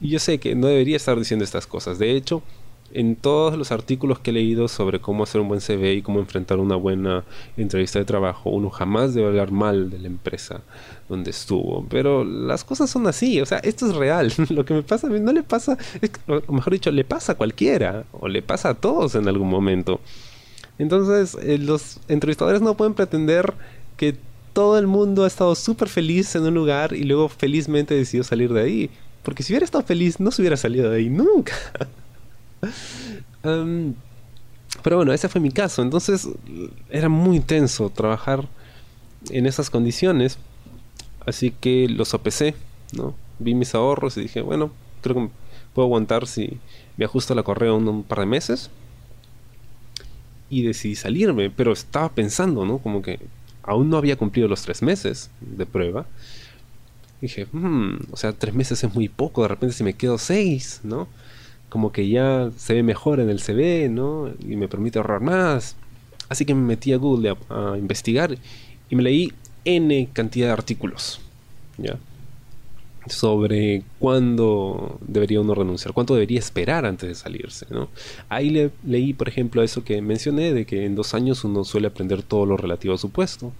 Y 0.00 0.08
yo 0.08 0.18
sé 0.18 0.38
que 0.38 0.54
no 0.54 0.66
debería 0.66 0.96
estar 0.96 1.16
diciendo 1.16 1.44
estas 1.44 1.66
cosas. 1.66 1.98
De 1.98 2.16
hecho, 2.16 2.42
en 2.94 3.16
todos 3.16 3.56
los 3.56 3.72
artículos 3.72 4.18
que 4.18 4.30
he 4.30 4.34
leído 4.34 4.68
sobre 4.68 5.00
cómo 5.00 5.24
hacer 5.24 5.40
un 5.40 5.48
buen 5.48 5.60
CV 5.60 5.94
y 5.94 6.02
cómo 6.02 6.18
enfrentar 6.18 6.58
una 6.58 6.76
buena 6.76 7.24
entrevista 7.56 7.98
de 7.98 8.04
trabajo, 8.04 8.50
uno 8.50 8.70
jamás 8.70 9.14
debe 9.14 9.28
hablar 9.28 9.50
mal 9.50 9.90
de 9.90 9.98
la 9.98 10.08
empresa 10.08 10.62
donde 11.08 11.30
estuvo. 11.30 11.86
Pero 11.88 12.24
las 12.24 12.64
cosas 12.64 12.90
son 12.90 13.06
así, 13.06 13.40
o 13.40 13.46
sea, 13.46 13.58
esto 13.58 13.86
es 13.86 13.94
real. 13.94 14.32
Lo 14.50 14.64
que 14.64 14.74
me 14.74 14.82
pasa 14.82 15.06
a 15.06 15.10
mí 15.10 15.20
no 15.20 15.32
le 15.32 15.42
pasa, 15.42 15.78
o 16.26 16.52
mejor 16.52 16.72
dicho, 16.72 16.90
le 16.90 17.04
pasa 17.04 17.32
a 17.32 17.34
cualquiera, 17.36 18.04
o 18.12 18.28
le 18.28 18.42
pasa 18.42 18.70
a 18.70 18.74
todos 18.74 19.14
en 19.14 19.28
algún 19.28 19.48
momento. 19.48 20.00
Entonces, 20.78 21.36
eh, 21.42 21.58
los 21.58 22.00
entrevistadores 22.08 22.60
no 22.60 22.76
pueden 22.76 22.94
pretender 22.94 23.54
que 23.96 24.16
todo 24.52 24.78
el 24.78 24.86
mundo 24.86 25.24
ha 25.24 25.26
estado 25.26 25.54
súper 25.54 25.88
feliz 25.88 26.34
en 26.34 26.44
un 26.44 26.54
lugar 26.54 26.92
y 26.92 27.04
luego 27.04 27.28
felizmente 27.28 27.94
decidió 27.94 28.24
salir 28.24 28.52
de 28.52 28.62
ahí. 28.62 28.90
Porque 29.22 29.42
si 29.42 29.52
hubiera 29.52 29.64
estado 29.64 29.84
feliz, 29.84 30.18
no 30.20 30.30
se 30.30 30.42
hubiera 30.42 30.56
salido 30.56 30.90
de 30.90 30.98
ahí 30.98 31.08
nunca. 31.08 31.54
Pero 34.82 34.96
bueno, 34.96 35.12
ese 35.12 35.28
fue 35.28 35.40
mi 35.40 35.50
caso. 35.50 35.82
Entonces 35.82 36.28
era 36.90 37.08
muy 37.08 37.36
intenso 37.36 37.90
trabajar 37.90 38.48
en 39.30 39.46
esas 39.46 39.70
condiciones. 39.70 40.38
Así 41.24 41.52
que 41.52 41.88
lo 41.88 42.04
sopesé, 42.04 42.54
¿no? 42.92 43.14
Vi 43.38 43.54
mis 43.54 43.74
ahorros 43.74 44.16
y 44.16 44.22
dije, 44.22 44.40
bueno, 44.40 44.72
creo 45.02 45.16
que 45.16 45.28
puedo 45.72 45.86
aguantar 45.86 46.26
si 46.26 46.58
me 46.96 47.04
ajusto 47.04 47.34
la 47.34 47.42
correa 47.42 47.72
un, 47.72 48.02
par 48.02 48.20
de 48.20 48.26
meses. 48.26 48.70
Y 50.50 50.62
decidí 50.62 50.96
salirme, 50.96 51.48
pero 51.48 51.72
estaba 51.72 52.10
pensando, 52.10 52.66
¿no? 52.66 52.78
Como 52.78 53.02
que 53.02 53.20
aún 53.62 53.90
no 53.90 53.96
había 53.96 54.16
cumplido 54.16 54.48
los 54.48 54.62
tres 54.62 54.82
meses 54.82 55.30
de 55.40 55.66
prueba. 55.66 56.06
dije, 57.20 57.46
hmm, 57.52 57.96
o 58.10 58.16
sea, 58.16 58.32
tres 58.32 58.54
meses 58.54 58.82
es 58.82 58.94
muy 58.94 59.08
poco, 59.08 59.42
de 59.42 59.48
repente 59.48 59.74
si 59.74 59.84
me 59.84 59.94
quedo 59.94 60.18
seis, 60.18 60.80
¿no? 60.82 61.08
Como 61.68 61.92
que 61.92 62.08
ya 62.08 62.50
se 62.56 62.74
ve 62.74 62.82
mejor 62.82 63.20
en 63.20 63.30
el 63.30 63.40
CV, 63.40 63.88
¿no? 63.88 64.30
Y 64.40 64.56
me 64.56 64.68
permite 64.68 64.98
ahorrar 64.98 65.20
más. 65.20 65.76
Así 66.28 66.44
que 66.44 66.54
me 66.54 66.62
metí 66.62 66.92
a 66.92 66.96
Google 66.96 67.36
a, 67.48 67.72
a 67.72 67.78
investigar 67.78 68.36
y 68.90 68.96
me 68.96 69.02
leí 69.02 69.32
N 69.64 70.08
cantidad 70.12 70.48
de 70.48 70.52
artículos, 70.52 71.20
¿ya? 71.78 71.98
Sobre 73.06 73.82
cuándo 73.98 74.98
debería 75.00 75.40
uno 75.40 75.54
renunciar, 75.54 75.92
cuánto 75.92 76.14
debería 76.14 76.38
esperar 76.38 76.86
antes 76.86 77.08
de 77.08 77.14
salirse. 77.14 77.66
¿no? 77.70 77.88
Ahí 78.28 78.50
le, 78.50 78.70
leí, 78.86 79.12
por 79.12 79.28
ejemplo, 79.28 79.62
eso 79.62 79.84
que 79.84 80.00
mencioné, 80.00 80.52
de 80.52 80.66
que 80.66 80.84
en 80.84 80.94
dos 80.94 81.14
años 81.14 81.44
uno 81.44 81.64
suele 81.64 81.88
aprender 81.88 82.22
todo 82.22 82.46
lo 82.46 82.56
relativo 82.56 82.94
a 82.94 82.98
su 82.98 83.10
puesto. 83.10 83.52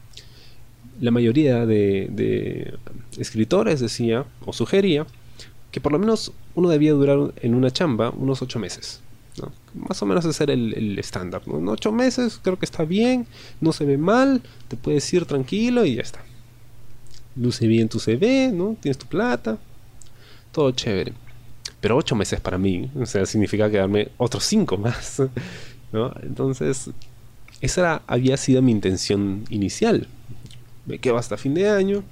La 1.01 1.11
mayoría 1.11 1.67
de, 1.67 2.75
escritores 3.19 3.81
decía 3.81 4.25
o 4.45 4.53
sugería 4.53 5.07
que 5.71 5.81
por 5.81 5.93
lo 5.93 5.99
menos 5.99 6.33
uno 6.55 6.69
debía 6.69 6.93
durar 6.93 7.33
en 7.41 7.55
una 7.55 7.71
chamba 7.71 8.11
unos 8.11 8.43
ocho 8.43 8.59
meses. 8.59 9.01
Más 9.75 10.03
o 10.03 10.07
menos 10.07 10.27
ese 10.27 10.45
era 10.45 10.53
el, 10.53 10.99
estándar. 10.99 11.43
En 11.47 11.67
ocho 11.67 11.91
meses 11.91 12.39
creo 12.43 12.59
que 12.59 12.67
está 12.67 12.85
bien, 12.85 13.27
no 13.61 13.73
se 13.73 13.87
ve 13.87 13.97
mal, 13.97 14.43
te 14.69 14.77
puedes 14.77 15.13
ir 15.15 15.25
tranquilo 15.25 15.87
y 15.87 15.95
ya 15.95 16.03
está 16.03 16.23
luce 17.37 17.67
bien 17.67 17.89
tu 17.89 17.99
CV, 17.99 18.51
¿no? 18.53 18.77
Tienes 18.81 18.99
tu 18.99 19.07
plata, 19.07 19.59
todo 20.53 20.71
chévere. 20.71 21.13
Pero 21.81 21.97
ocho 21.97 22.15
meses 22.15 22.41
para 22.41 22.59
mí, 22.59 22.91
o 22.99 23.07
sea, 23.07 23.27
significa 23.27 23.71
quedarme 23.71 24.09
otros 24.17 24.45
cinco 24.45 24.77
más, 24.77 25.23
¿no? 25.93 26.13
Entonces, 26.23 26.91
esa 27.61 28.03
había 28.07 28.37
sido 28.37 28.63
mi 28.63 28.73
intención 28.73 29.45
inicial. 29.51 30.07
Me 30.87 30.99
quedo 30.99 31.17
hasta 31.17 31.37
fin 31.37 31.55
de 31.55 31.69
año, 31.69 32.05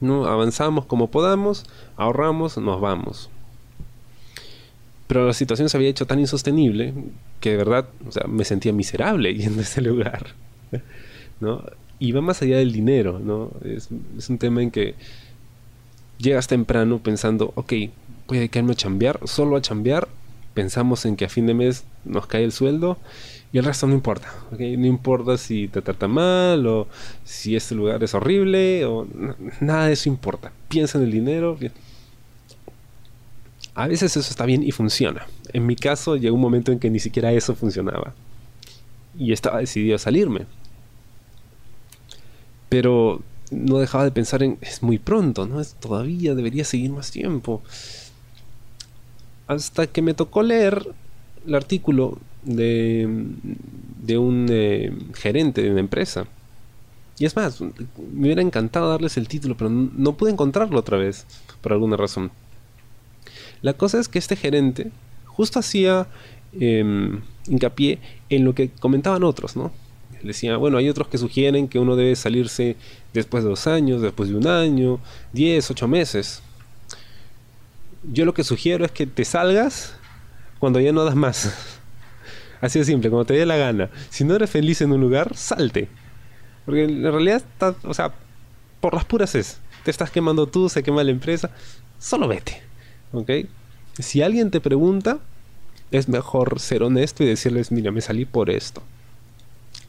¿no? 0.00 0.26
Avanzamos 0.26 0.86
como 0.86 1.10
podamos, 1.10 1.64
ahorramos, 1.96 2.58
nos 2.58 2.80
vamos. 2.80 3.30
Pero 5.06 5.26
la 5.26 5.32
situación 5.32 5.68
se 5.68 5.76
había 5.76 5.88
hecho 5.88 6.06
tan 6.06 6.20
insostenible 6.20 6.94
que 7.40 7.50
de 7.50 7.56
verdad, 7.56 7.88
o 8.06 8.12
sea, 8.12 8.26
me 8.28 8.44
sentía 8.44 8.72
miserable 8.72 9.34
yendo 9.36 9.60
a 9.60 9.62
ese 9.64 9.80
lugar. 9.80 10.34
¿no? 11.40 11.64
Y 12.00 12.12
va 12.12 12.22
más 12.22 12.40
allá 12.42 12.56
del 12.56 12.72
dinero, 12.72 13.20
¿no? 13.20 13.50
Es, 13.62 13.90
un 14.30 14.38
tema 14.38 14.62
en 14.62 14.70
que 14.70 14.94
llegas 16.18 16.48
temprano 16.48 16.98
pensando, 16.98 17.52
ok, 17.54 17.72
voy 18.26 18.38
a 18.38 18.40
dedicarme 18.40 18.72
a 18.72 18.74
chambear, 18.74 19.20
solo 19.24 19.54
a 19.54 19.60
chambear, 19.60 20.08
pensamos 20.54 21.04
en 21.04 21.14
que 21.14 21.26
a 21.26 21.28
fin 21.28 21.46
de 21.46 21.52
mes 21.52 21.84
nos 22.06 22.26
cae 22.26 22.42
el 22.42 22.52
sueldo 22.52 22.98
y 23.52 23.58
el 23.58 23.64
resto 23.64 23.86
no 23.86 23.94
importa, 23.94 24.32
No 24.50 24.86
importa 24.86 25.36
si 25.36 25.68
te 25.68 25.82
trata 25.82 26.08
mal 26.08 26.66
o 26.66 26.88
si 27.24 27.54
este 27.54 27.74
lugar 27.74 28.02
es 28.02 28.14
horrible 28.14 28.86
o 28.86 29.06
nada 29.60 29.86
de 29.86 29.92
eso 29.92 30.08
importa. 30.08 30.52
Piensa 30.68 30.98
en 30.98 31.04
el 31.04 31.10
dinero. 31.10 31.58
A 33.74 33.88
veces 33.88 34.16
eso 34.16 34.30
está 34.30 34.46
bien 34.46 34.62
y 34.62 34.70
funciona. 34.70 35.26
En 35.52 35.66
mi 35.66 35.76
caso 35.76 36.16
llegó 36.16 36.34
un 36.34 36.40
momento 36.40 36.72
en 36.72 36.78
que 36.78 36.90
ni 36.90 37.00
siquiera 37.00 37.32
eso 37.32 37.54
funcionaba. 37.54 38.14
Y 39.18 39.32
estaba 39.32 39.58
decidido 39.58 39.96
a 39.96 39.98
salirme. 39.98 40.46
Pero 42.70 43.20
no 43.50 43.78
dejaba 43.78 44.04
de 44.04 44.12
pensar 44.12 44.42
en, 44.42 44.56
es 44.62 44.82
muy 44.82 44.98
pronto, 44.98 45.46
¿no? 45.46 45.60
Es, 45.60 45.74
todavía 45.74 46.34
debería 46.34 46.64
seguir 46.64 46.90
más 46.90 47.10
tiempo. 47.10 47.62
Hasta 49.46 49.86
que 49.86 50.00
me 50.00 50.14
tocó 50.14 50.42
leer 50.42 50.86
el 51.46 51.54
artículo 51.54 52.18
de, 52.42 53.06
de 54.02 54.18
un 54.18 54.46
eh, 54.48 54.92
gerente 55.14 55.62
de 55.62 55.70
una 55.70 55.80
empresa. 55.80 56.26
Y 57.18 57.26
es 57.26 57.36
más, 57.36 57.60
me 57.60 58.26
hubiera 58.26 58.40
encantado 58.40 58.88
darles 58.88 59.18
el 59.18 59.28
título, 59.28 59.54
pero 59.54 59.68
no, 59.68 60.16
pude 60.16 60.30
encontrarlo 60.30 60.78
otra 60.78 60.96
vez, 60.96 61.26
por 61.60 61.72
alguna 61.72 61.98
razón. 61.98 62.30
La 63.60 63.74
cosa 63.74 64.00
es 64.00 64.08
que 64.08 64.18
este 64.18 64.36
gerente 64.36 64.90
justo 65.26 65.58
hacía 65.58 66.06
em, 66.58 67.20
hincapié 67.46 67.98
en 68.30 68.46
lo 68.46 68.54
que 68.54 68.70
comentaban 68.70 69.22
otros, 69.22 69.54
¿no? 69.54 69.70
Decía, 70.22 70.56
bueno, 70.56 70.78
hay 70.78 70.88
otros 70.88 71.08
que 71.08 71.18
sugieren 71.18 71.68
que 71.68 71.78
uno 71.78 71.96
debe 71.96 72.14
salirse 72.16 72.76
después 73.12 73.44
de 73.44 73.50
dos 73.50 73.66
años, 73.66 74.02
después 74.02 74.28
de 74.28 74.36
un 74.36 74.46
año, 74.46 75.00
diez, 75.32 75.70
ocho 75.70 75.88
meses. 75.88 76.42
Yo 78.02 78.24
lo 78.24 78.34
que 78.34 78.44
sugiero 78.44 78.84
es 78.84 78.90
que 78.90 79.06
te 79.06 79.24
salgas 79.24 79.94
cuando 80.58 80.80
ya 80.80 80.92
no 80.92 81.04
das 81.04 81.16
más. 81.16 81.52
Así 82.60 82.78
de 82.78 82.84
simple, 82.84 83.10
cuando 83.10 83.26
te 83.26 83.34
dé 83.34 83.46
la 83.46 83.56
gana. 83.56 83.90
Si 84.10 84.24
no 84.24 84.34
eres 84.34 84.50
feliz 84.50 84.80
en 84.80 84.92
un 84.92 85.00
lugar, 85.00 85.36
salte. 85.36 85.88
Porque 86.66 86.84
en 86.84 87.02
realidad, 87.02 87.42
o 87.84 87.94
sea, 87.94 88.12
por 88.80 88.94
las 88.94 89.04
puras 89.04 89.34
es. 89.34 89.58
Te 89.84 89.90
estás 89.90 90.10
quemando 90.10 90.46
tú, 90.46 90.68
se 90.68 90.82
quema 90.82 91.02
la 91.02 91.10
empresa. 91.10 91.50
Solo 91.98 92.28
vete. 92.28 92.62
¿Ok? 93.12 93.30
Si 93.98 94.22
alguien 94.22 94.50
te 94.50 94.60
pregunta, 94.60 95.18
es 95.90 96.08
mejor 96.08 96.60
ser 96.60 96.82
honesto 96.82 97.24
y 97.24 97.26
decirles, 97.26 97.72
mira, 97.72 97.90
me 97.90 98.02
salí 98.02 98.24
por 98.24 98.50
esto 98.50 98.82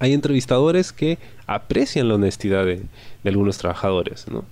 hay 0.02 0.14
entrevistadores 0.14 0.92
que 0.92 1.20
aprecian 1.46 2.08
la 2.08 2.16
honestidad 2.16 2.66
de, 2.66 2.82
algunos 3.24 3.60
trabajadores, 3.60 4.28
¿no? 4.28 4.44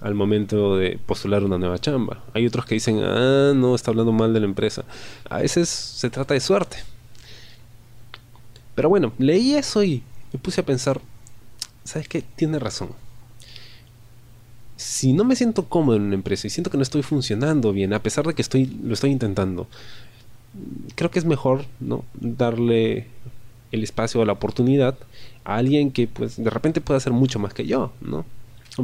Al 0.00 0.14
momento 0.14 0.78
de 0.78 0.98
postular 1.04 1.44
una 1.44 1.58
nueva 1.58 1.78
chamba. 1.78 2.24
Hay 2.32 2.46
otros 2.46 2.64
que 2.64 2.76
dicen, 2.76 3.00
ah, 3.02 3.52
no, 3.54 3.74
está 3.74 3.90
hablando 3.90 4.12
mal 4.12 4.32
de 4.32 4.40
la 4.40 4.46
empresa. 4.46 4.84
A 5.28 5.40
veces 5.40 5.68
se 5.68 6.08
trata 6.08 6.32
de 6.32 6.40
suerte. 6.40 6.78
Pero 8.74 8.88
bueno, 8.88 9.12
leí 9.18 9.56
eso 9.56 9.84
y 9.84 10.02
me 10.32 10.38
puse 10.38 10.62
a 10.62 10.64
pensar, 10.64 11.02
¿sabes 11.84 12.08
qué? 12.08 12.22
Tiene 12.22 12.58
razón. 12.58 12.88
Si 14.76 15.12
no 15.12 15.24
me 15.24 15.36
siento 15.36 15.68
cómodo 15.68 15.96
en 15.96 16.04
una 16.04 16.14
empresa 16.14 16.46
y 16.46 16.50
siento 16.50 16.70
que 16.70 16.78
no 16.78 16.82
estoy 16.82 17.02
funcionando 17.02 17.74
bien, 17.74 17.92
a 17.92 18.02
pesar 18.02 18.26
de 18.26 18.32
que 18.32 18.40
estoy, 18.40 18.64
lo 18.82 18.94
estoy 18.94 19.10
intentando, 19.10 19.66
creo 20.94 21.10
que 21.10 21.18
es 21.18 21.26
mejor 21.26 21.66
¿no? 21.78 22.06
darle 22.14 23.08
el 23.72 23.82
espacio 23.82 24.20
o 24.20 24.24
la 24.24 24.32
oportunidad 24.32 24.96
a 25.44 25.56
alguien 25.56 25.90
que 25.90 26.06
pues 26.06 26.42
de 26.42 26.50
repente 26.50 26.80
puede 26.80 26.98
hacer 26.98 27.12
mucho 27.12 27.38
más 27.38 27.54
que 27.54 27.66
yo, 27.66 27.92
¿no? 28.00 28.24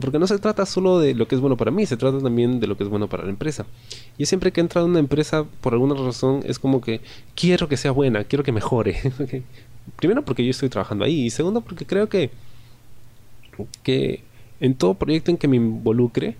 Porque 0.00 0.18
no 0.18 0.26
se 0.26 0.38
trata 0.38 0.66
solo 0.66 0.98
de 0.98 1.14
lo 1.14 1.28
que 1.28 1.36
es 1.36 1.40
bueno 1.40 1.56
para 1.56 1.70
mí, 1.70 1.86
se 1.86 1.96
trata 1.96 2.18
también 2.18 2.58
de 2.58 2.66
lo 2.66 2.76
que 2.76 2.82
es 2.82 2.90
bueno 2.90 3.08
para 3.08 3.22
la 3.24 3.30
empresa. 3.30 3.64
Y 4.18 4.26
siempre 4.26 4.50
que 4.50 4.60
he 4.60 4.62
entrado 4.62 4.86
en 4.86 4.92
una 4.92 4.98
empresa, 4.98 5.44
por 5.60 5.72
alguna 5.72 5.94
razón, 5.94 6.42
es 6.44 6.58
como 6.58 6.80
que 6.80 7.00
quiero 7.36 7.68
que 7.68 7.76
sea 7.76 7.92
buena, 7.92 8.24
quiero 8.24 8.42
que 8.42 8.50
mejore. 8.50 8.96
Primero 9.96 10.24
porque 10.24 10.44
yo 10.44 10.50
estoy 10.50 10.68
trabajando 10.68 11.04
ahí 11.04 11.26
y 11.26 11.30
segundo 11.30 11.60
porque 11.60 11.86
creo 11.86 12.08
que, 12.08 12.30
que 13.84 14.22
en 14.58 14.74
todo 14.74 14.94
proyecto 14.94 15.30
en 15.30 15.36
que 15.36 15.46
me 15.46 15.56
involucre, 15.56 16.36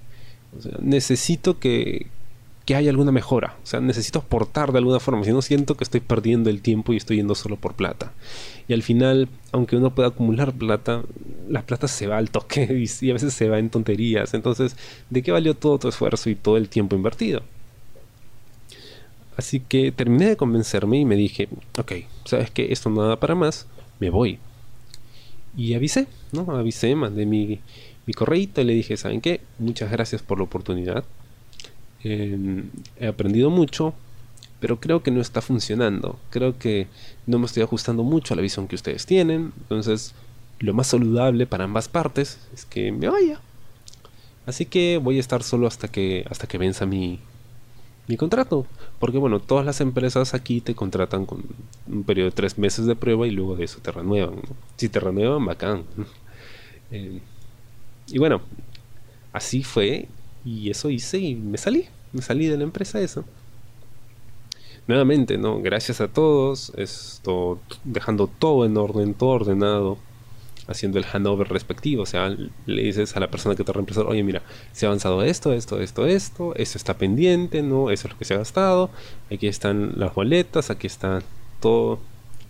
necesito 0.81 1.59
que, 1.59 2.07
que 2.65 2.75
hay 2.75 2.89
alguna 2.89 3.13
mejora. 3.13 3.57
O 3.63 3.67
sea, 3.67 3.81
necesito 3.81 4.21
aportar 4.21 4.73
de 4.73 4.79
alguna 4.79 5.01
forma. 5.01 5.25
Si 5.25 5.33
no 5.33 5.43
siento 5.43 5.77
que 5.77 5.85
estoy 5.85 6.01
perdiendo 6.01 6.49
el 6.49 6.63
tiempo 6.63 6.93
y 6.93 6.97
estoy 6.97 7.19
yendo 7.19 7.35
solo 7.35 7.57
por 7.57 7.75
plata. 7.75 8.13
Y 8.69 8.73
al 8.73 8.83
final, 8.83 9.29
aunque 9.53 9.77
uno 9.77 9.95
pueda 9.95 10.09
acumular 10.09 10.53
plata, 10.53 11.03
la 11.49 11.63
plata 11.63 11.89
se 11.89 12.07
va 12.07 12.17
al 12.17 12.31
toque 12.31 12.63
y, 13.03 13.11
a 13.11 13.13
veces 13.13 13.35
se 13.35 13.49
va 13.49 13.59
en 13.59 13.71
tonterías. 13.71 14.33
Entonces, 14.35 14.77
¿de 15.11 15.23
qué 15.23 15.31
valió 15.31 15.55
todo 15.55 15.79
tu 15.79 15.89
esfuerzo 15.89 16.31
y 16.31 16.35
todo 16.35 16.57
el 16.57 16.69
tiempo 16.69 16.97
invertido? 16.97 17.43
Así 19.37 19.61
que 19.61 19.91
terminé 19.91 20.29
de 20.29 20.37
convencerme 20.37 20.99
y 20.99 21.05
me 21.05 21.17
dije, 21.17 21.49
ok, 21.77 21.93
sabes 22.25 22.51
que 22.51 22.73
esto 22.73 22.89
no 22.89 23.03
da 23.03 23.19
para 23.19 23.35
más, 23.35 23.67
me 23.99 24.09
voy. 24.09 24.39
Y 25.57 25.75
avisé, 25.75 26.07
¿no? 26.33 26.57
Avisé, 26.57 26.95
mandé 26.95 27.27
mi, 27.27 27.61
mi 28.07 28.15
correíto 28.15 28.61
y 28.61 28.65
le 28.65 28.75
dije, 28.75 28.97
¿saben 28.97 29.21
qué? 29.21 29.41
Muchas 29.59 29.91
gracias 29.91 30.23
por 30.23 30.39
la 30.39 30.45
oportunidad 30.45 31.05
he 32.05 33.07
aprendido 33.07 33.51
mucho, 33.51 33.95
pero 34.61 34.81
creo 34.81 35.03
que 35.03 35.11
no 35.11 35.21
está 35.21 35.41
funcionando. 35.41 36.19
Creo 36.31 36.59
que 36.59 36.87
no 37.27 37.39
me 37.39 37.47
estoy 37.47 37.63
ajustando 37.63 38.03
mucho 38.03 38.35
a 38.35 38.37
la 38.37 38.43
visión 38.43 38.69
que 38.69 38.77
ustedes 38.77 39.07
tienen. 39.07 39.53
Entonces, 39.63 40.15
lo 40.59 40.75
más 40.75 40.87
saludable 40.87 41.47
para 41.47 41.65
ambas 41.65 41.89
partes 41.89 42.39
es 42.53 42.65
que 42.65 42.93
me 42.93 43.09
vaya. 43.09 43.41
Así 44.47 44.67
que 44.67 44.99
voy 44.99 45.17
a 45.17 45.21
estar 45.21 45.43
solo 45.43 45.67
hasta 45.67 45.89
que 45.89 46.25
hasta 46.31 46.47
que 46.47 46.59
venza 46.59 46.87
mi, 46.87 47.19
mi 48.07 48.17
contrato. 48.17 48.67
Porque 48.99 49.19
bueno, 49.19 49.41
todas 49.41 49.67
las 49.67 49.81
empresas 49.81 50.35
aquí 50.35 50.61
te 50.61 50.75
contratan 50.75 51.27
con 51.27 51.43
un 51.87 52.05
periodo 52.05 52.31
de 52.31 52.37
tres 52.37 52.59
meses 52.59 52.87
de 52.87 52.97
prueba 52.97 53.27
y 53.27 53.31
luego 53.31 53.57
de 53.57 53.65
eso 53.65 53.81
te 53.83 53.93
renuevan. 53.93 54.41
Si 54.77 54.89
te 54.89 55.01
renuevan, 55.01 55.45
bacán. 55.45 55.85
Eh, 56.91 57.19
y 58.09 58.19
bueno, 58.19 58.43
así 59.33 59.65
fue 59.65 60.07
y 60.45 60.71
eso 60.71 60.91
hice 60.91 61.19
y 61.19 61.35
me 61.35 61.59
salí, 61.59 61.87
me 62.13 62.23
salí 62.23 62.47
de 62.47 62.57
la 62.57 62.65
empresa 62.65 63.01
eso. 63.01 63.25
Nuevamente, 64.87 65.39
¿no? 65.39 65.63
Gracias 65.63 66.01
a 66.03 66.09
todos, 66.09 66.73
esto, 66.77 67.59
dejando 67.85 68.27
todo 68.27 68.67
en 68.67 68.77
orden, 68.77 69.15
todo 69.15 69.31
ordenado, 69.31 69.99
haciendo 70.67 70.99
el 70.99 71.07
handover 71.07 71.49
respectivo. 71.49 72.03
O 72.03 72.07
sea, 72.07 72.29
le 72.67 72.83
dices 72.83 73.17
a 73.17 73.21
la 73.21 73.31
persona 73.31 73.57
que 73.57 73.65
te 73.65 73.73
reemplazó, 73.73 74.07
oye, 74.07 74.23
mira, 74.23 74.43
se 74.73 74.85
ha 74.85 74.91
avanzado 74.91 75.23
esto, 75.23 75.53
esto, 75.55 75.81
esto, 75.81 76.07
esto, 76.07 76.55
esto 76.57 76.79
está 76.79 76.99
pendiente, 76.99 77.63
¿no? 77.63 77.91
Eso 77.91 78.09
es 78.09 78.13
lo 78.13 78.19
que 78.19 78.27
se 78.27 78.35
ha 78.35 78.39
gastado, 78.39 78.91
aquí 79.33 79.47
están 79.47 79.93
las 79.97 80.15
boletas, 80.15 80.71
aquí 80.71 80.87
está 80.87 81.23
todo 81.61 81.99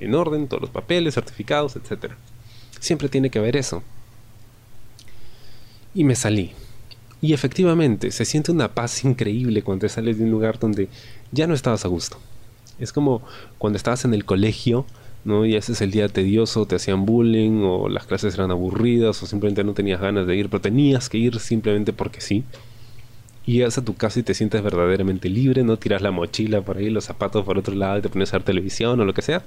en 0.01 0.15
orden, 0.15 0.49
todos 0.49 0.63
los 0.63 0.71
papeles, 0.71 1.15
certificados, 1.15 1.77
etcétera. 1.77 2.17
Siempre 2.81 3.09
tiene 3.09 3.31
que 3.31 3.39
haber 3.39 3.57
eso. 3.57 3.83
Y 5.95 6.03
me 6.03 6.17
salí. 6.17 6.53
Y 7.25 7.33
efectivamente, 7.33 8.11
se 8.11 8.27
siente 8.27 8.53
una 8.53 8.75
paz 8.75 9.03
increíble 9.03 9.63
cuando 9.63 9.87
te 9.87 9.89
sales 9.89 10.19
de 10.19 10.25
un 10.25 10.31
lugar 10.31 10.59
donde 10.59 10.91
ya 11.33 11.47
no 11.47 11.55
estabas 11.55 11.87
a 11.87 11.89
gusto. 11.89 12.19
Es 12.79 12.93
como 12.93 13.23
cuando 13.57 13.79
estabas 13.79 14.05
en 14.05 14.13
el 14.13 14.27
colegio, 14.27 14.85
¿no? 15.25 15.47
Y 15.47 15.57
ese 15.57 15.73
es 15.73 15.81
el 15.81 15.91
día 15.91 16.07
tedioso, 16.07 16.67
te 16.67 16.77
hacían 16.77 17.07
bullying, 17.07 17.63
o 17.63 17.89
las 17.89 18.05
clases 18.05 18.35
eran 18.35 18.51
aburridas, 18.51 19.23
o 19.23 19.27
simplemente 19.27 19.65
no 19.65 19.73
tenías 19.73 20.03
ganas 20.03 20.27
de 20.27 20.37
ir, 20.37 20.51
pero 20.51 20.61
tenías 20.61 21.09
que 21.09 21.17
ir 21.17 21.39
simplemente 21.39 21.95
porque 21.95 22.21
sí. 22.21 22.45
Y 23.47 23.55
llegas 23.55 23.79
a 23.79 23.85
tu 23.87 23.95
casa 23.95 24.21
y 24.21 24.23
te 24.23 24.35
sientes 24.35 24.63
verdaderamente 24.63 25.31
libre, 25.31 25.65
no 25.65 25.79
tiras 25.79 26.03
la 26.03 26.11
mochila 26.11 26.61
por 26.61 26.77
ahí, 26.77 26.91
los 26.91 27.05
zapatos 27.05 27.43
por 27.47 27.57
otro 27.57 27.75
lado 27.75 27.97
y 27.97 28.03
te 28.03 28.11
pones 28.11 28.35
a 28.35 28.37
ver 28.37 28.45
televisión 28.45 29.01
o 29.01 29.05
lo 29.07 29.15
que 29.15 29.23
sea. 29.23 29.43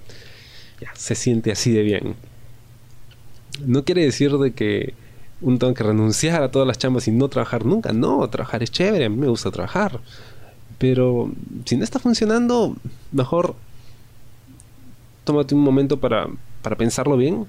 Ya, 0.81 0.89
se 0.95 1.13
siente 1.13 1.51
así 1.51 1.71
de 1.73 1.83
bien. 1.83 2.15
No 3.63 3.83
quiere 3.83 4.03
decir 4.03 4.31
de 4.31 4.53
que 4.53 4.95
uno 5.41 5.57
tenga 5.57 5.73
que 5.73 5.83
renunciar 5.83 6.41
a 6.41 6.51
todas 6.51 6.67
las 6.67 6.77
chambas 6.77 7.07
y 7.07 7.11
no 7.11 7.27
trabajar 7.27 7.65
nunca. 7.65 7.93
No, 7.93 8.27
trabajar 8.29 8.63
es 8.63 8.71
chévere, 8.71 9.05
a 9.05 9.09
mí 9.09 9.17
me 9.17 9.27
gusta 9.27 9.51
trabajar. 9.51 9.99
Pero 10.77 11.31
si 11.65 11.77
no 11.77 11.83
está 11.83 11.99
funcionando, 11.99 12.75
mejor 13.11 13.55
tómate 15.23 15.55
un 15.55 15.61
momento 15.61 15.99
para, 15.99 16.27
para 16.61 16.75
pensarlo 16.75 17.17
bien. 17.17 17.45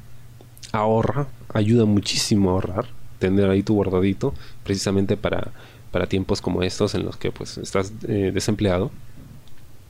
Ahorra, 0.73 1.29
ayuda 1.53 1.85
muchísimo 1.85 2.51
a 2.51 2.53
ahorrar. 2.55 2.87
Tener 3.19 3.49
ahí 3.51 3.63
tu 3.63 3.75
guardadito, 3.75 4.35
precisamente 4.65 5.17
para, 5.17 5.51
para 5.91 6.07
tiempos 6.07 6.41
como 6.41 6.63
estos 6.63 6.95
en 6.95 7.05
los 7.05 7.17
que 7.17 7.33
pues 7.33 7.59
estás 7.59 7.93
eh, 8.07 8.31
desempleado. 8.33 8.91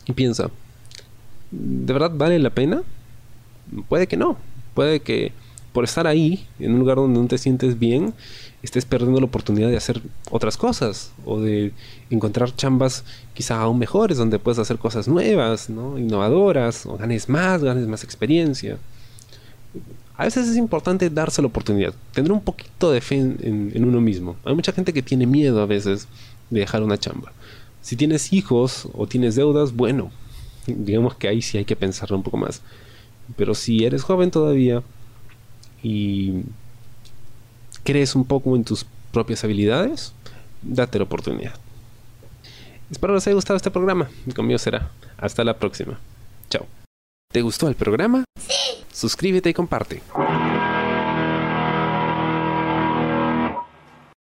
Y 0.06 0.12
piensa, 0.12 0.50
¿de 1.50 1.92
verdad 1.92 2.12
vale 2.14 2.38
la 2.38 2.50
pena? 2.50 2.82
Puede 3.88 4.06
que 4.06 4.16
no. 4.16 4.36
Puede 4.74 5.00
que 5.00 5.32
por 5.78 5.84
estar 5.84 6.08
ahí, 6.08 6.44
en 6.58 6.72
un 6.72 6.80
lugar 6.80 6.96
donde 6.96 7.20
no 7.20 7.28
te 7.28 7.38
sientes 7.38 7.78
bien, 7.78 8.12
estés 8.64 8.84
perdiendo 8.84 9.20
la 9.20 9.26
oportunidad 9.26 9.68
de 9.68 9.76
hacer 9.76 10.02
otras 10.28 10.56
cosas 10.56 11.12
o 11.24 11.38
de 11.38 11.72
encontrar 12.10 12.52
chambas 12.56 13.04
quizá 13.32 13.60
aún 13.60 13.78
mejores 13.78 14.18
donde 14.18 14.40
puedes 14.40 14.58
hacer 14.58 14.76
cosas 14.78 15.06
nuevas, 15.06 15.70
¿no? 15.70 15.96
innovadoras, 15.96 16.84
o 16.84 16.96
ganes 16.96 17.28
más, 17.28 17.62
ganes 17.62 17.86
más 17.86 18.02
experiencia. 18.02 18.76
A 20.16 20.24
veces 20.24 20.48
es 20.48 20.56
importante 20.56 21.10
darse 21.10 21.42
la 21.42 21.46
oportunidad, 21.46 21.94
tener 22.12 22.32
un 22.32 22.40
poquito 22.40 22.90
de 22.90 23.00
fe 23.00 23.14
en, 23.14 23.70
en 23.72 23.84
uno 23.84 24.00
mismo. 24.00 24.34
Hay 24.44 24.56
mucha 24.56 24.72
gente 24.72 24.92
que 24.92 25.02
tiene 25.02 25.26
miedo 25.26 25.62
a 25.62 25.66
veces 25.66 26.08
de 26.50 26.58
dejar 26.58 26.82
una 26.82 26.98
chamba. 26.98 27.32
Si 27.82 27.94
tienes 27.94 28.32
hijos 28.32 28.88
o 28.94 29.06
tienes 29.06 29.36
deudas, 29.36 29.76
bueno, 29.76 30.10
digamos 30.66 31.14
que 31.14 31.28
ahí 31.28 31.40
sí 31.40 31.56
hay 31.56 31.64
que 31.64 31.76
pensarlo 31.76 32.16
un 32.16 32.24
poco 32.24 32.36
más. 32.36 32.62
Pero 33.36 33.54
si 33.54 33.84
eres 33.84 34.02
joven 34.02 34.32
todavía 34.32 34.82
y 35.82 36.42
crees 37.84 38.14
un 38.14 38.24
poco 38.24 38.56
en 38.56 38.64
tus 38.64 38.86
propias 39.12 39.44
habilidades, 39.44 40.12
date 40.62 40.98
la 40.98 41.04
oportunidad. 41.04 41.54
Espero 42.90 43.14
les 43.14 43.26
haya 43.26 43.34
gustado 43.34 43.56
este 43.56 43.70
programa. 43.70 44.08
Conmigo 44.34 44.58
será. 44.58 44.90
Hasta 45.18 45.44
la 45.44 45.58
próxima. 45.58 45.98
Chao. 46.48 46.66
¿Te 47.32 47.42
gustó 47.42 47.68
el 47.68 47.74
programa? 47.74 48.24
Sí. 48.40 48.84
Suscríbete 48.92 49.50
y 49.50 49.54
comparte. 49.54 50.02